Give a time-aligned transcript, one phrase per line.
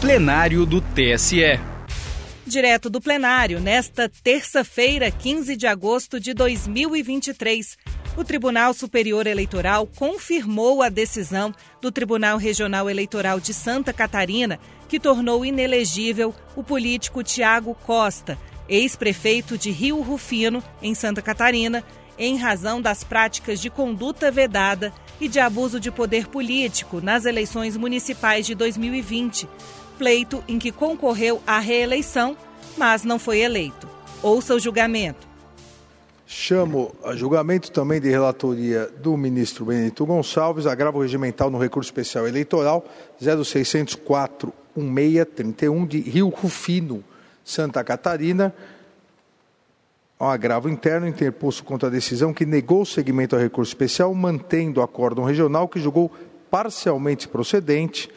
[0.00, 1.60] plenário do TSE.
[2.46, 7.76] Direto do plenário, nesta terça-feira, 15 de agosto de 2023,
[8.16, 14.58] o Tribunal Superior Eleitoral confirmou a decisão do Tribunal Regional Eleitoral de Santa Catarina,
[14.88, 18.38] que tornou inelegível o político Tiago Costa,
[18.70, 21.84] ex-prefeito de Rio Rufino, em Santa Catarina,
[22.18, 27.76] em razão das práticas de conduta vedada e de abuso de poder político nas eleições
[27.76, 29.46] municipais de 2020,
[30.00, 32.34] pleito em que concorreu à reeleição,
[32.78, 33.86] mas não foi eleito.
[34.22, 35.28] Ouça o julgamento.
[36.26, 42.26] Chamo a julgamento também de relatoria do ministro Benedito Gonçalves, agravo regimental no recurso especial
[42.26, 42.82] eleitoral
[43.20, 47.04] 0604 1631 de Rio Rufino,
[47.44, 48.54] Santa Catarina,
[50.18, 54.80] um agravo interno interposto contra a decisão que negou o seguimento ao recurso especial, mantendo
[54.80, 56.10] o acórdão regional que julgou
[56.50, 58.08] parcialmente procedente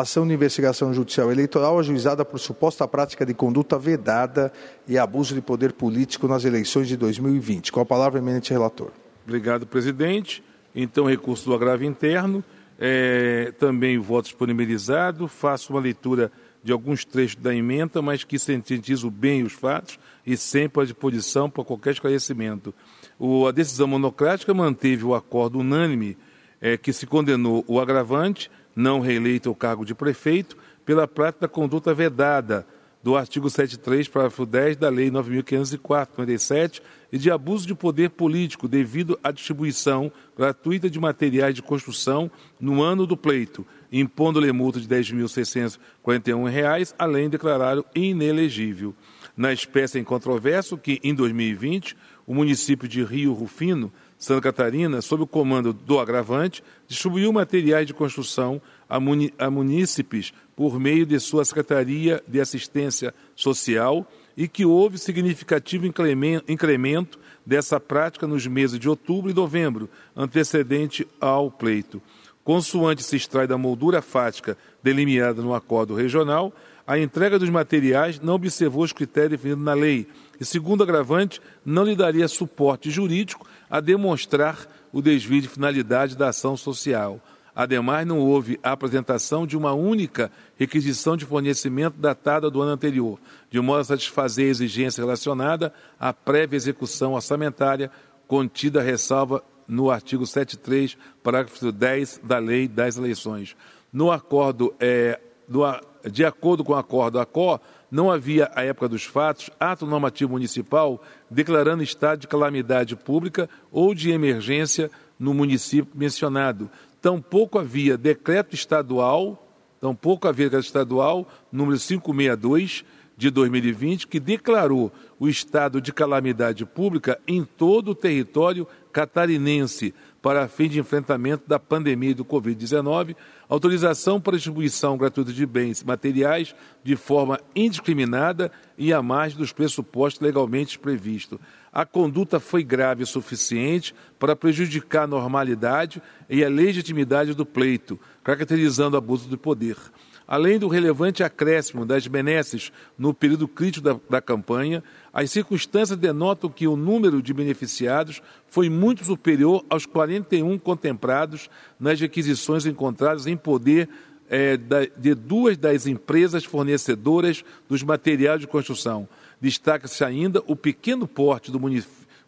[0.00, 4.52] ação de investigação judicial eleitoral ajuizada por suposta prática de conduta vedada
[4.88, 7.70] e abuso de poder político nas eleições de 2020.
[7.70, 8.90] Com a palavra, eminente relator.
[9.24, 10.42] Obrigado, presidente.
[10.74, 12.42] Então, recurso do agravo interno,
[12.78, 16.32] é, também voto disponibilizado, faço uma leitura
[16.62, 21.48] de alguns trechos da emenda, mas que sintetizo bem os fatos e sempre à disposição
[21.48, 22.74] para qualquer esclarecimento.
[23.16, 26.16] O, a decisão monocrática manteve o acordo unânime
[26.60, 31.94] é, que se condenou o agravante não reeleito ao cargo de prefeito, pela prática conduta
[31.94, 32.66] vedada
[33.04, 36.80] do artigo 73, parágrafo 10 da Lei 9.504,
[37.12, 42.82] e de abuso de poder político devido à distribuição gratuita de materiais de construção no
[42.82, 48.94] ano do pleito, impondo-lhe multa de R$ 10.641, além de declará-lo inelegível.
[49.36, 51.94] Na espécie em controverso que, em 2020,
[52.26, 57.94] o município de Rio Rufino Santa Catarina, sob o comando do agravante, distribuiu materiais de
[57.94, 64.64] construção a, muni a munícipes por meio de sua Secretaria de Assistência Social e que
[64.64, 72.00] houve significativo incremento dessa prática nos meses de outubro e novembro, antecedente ao pleito.
[72.44, 76.52] Consoante se extrai da moldura fática delimitada no acordo regional,
[76.86, 80.06] a entrega dos materiais não observou os critérios definidos na lei
[80.38, 86.28] e, segundo agravante, não lhe daria suporte jurídico a demonstrar o desvio de finalidade da
[86.28, 87.18] ação social.
[87.56, 93.18] Ademais, não houve a apresentação de uma única requisição de fornecimento datada do ano anterior,
[93.50, 97.90] de modo a satisfazer a exigência relacionada à prévia execução orçamentária
[98.26, 103.56] contida a ressalva no artigo 73, parágrafo 10 da Lei das Eleições.
[103.92, 105.62] No acordo, é, do,
[106.10, 107.60] de acordo com o acordo ACO,
[107.90, 113.94] não havia, à época dos fatos, ato normativo municipal declarando estado de calamidade pública ou
[113.94, 116.68] de emergência no município mencionado.
[117.00, 119.46] Tampouco havia decreto estadual,
[119.80, 122.84] tampouco havia decreto estadual número 562
[123.16, 130.48] de 2020 que declarou o estado de calamidade pública em todo o território catarinense para
[130.48, 133.16] fim de enfrentamento da pandemia do Covid-19,
[133.48, 140.22] autorização para distribuição gratuita de bens materiais de forma indiscriminada e à margem dos pressupostos
[140.22, 141.38] legalmente previstos.
[141.74, 147.98] A conduta foi grave o suficiente para prejudicar a normalidade e a legitimidade do pleito,
[148.22, 149.76] caracterizando abuso de poder.
[150.24, 156.48] Além do relevante acréscimo das benesses no período crítico da, da, campanha, as circunstâncias denotam
[156.48, 163.36] que o número de beneficiados foi muito superior aos 41 contemplados nas requisições encontradas em
[163.36, 163.88] poder
[164.30, 169.08] é, da, de duas das empresas fornecedoras dos materiais de construção.
[169.40, 171.60] Destaca-se ainda o pequeno porte do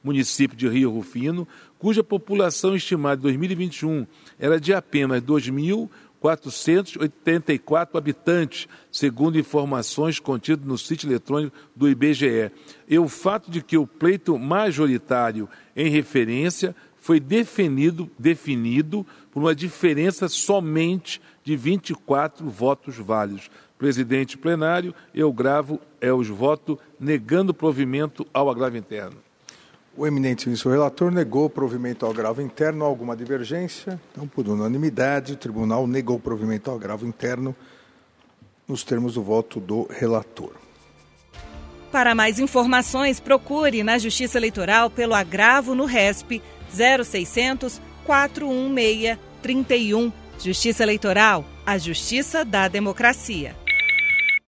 [0.03, 1.47] município de Rio Rufino,
[1.79, 4.07] cuja população estimada em 2021
[4.39, 5.89] era de apenas 2.000
[6.27, 12.51] 484 habitantes, segundo informações contidas no sítio eletrônico do IBGE.
[12.89, 19.55] E o fato de que o pleito majoritário em referência foi definido, definido por uma
[19.55, 23.49] diferença somente de 24 votos válidos.
[23.79, 29.19] Presidente plenário, eu gravo é os votos negando provimento ao agravo interno.
[29.97, 32.85] O eminente ministro relator negou o provimento ao agravo interno.
[32.85, 34.01] Alguma divergência?
[34.13, 37.57] Então, por unanimidade, o tribunal negou o provimento ao agravo interno
[38.69, 40.53] nos termos do voto do relator.
[41.91, 50.13] Para mais informações, procure na Justiça Eleitoral pelo agravo no RESP 0600 416 31.
[50.39, 53.57] Justiça Eleitoral, a justiça da democracia.